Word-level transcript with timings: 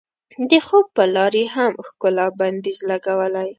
د 0.49 0.51
خوب 0.65 0.85
په 0.97 1.03
لار 1.15 1.33
یې 1.41 1.45
هم 1.55 1.71
ښکلا 1.87 2.27
بندیز 2.39 2.77
لګولی. 2.89 3.49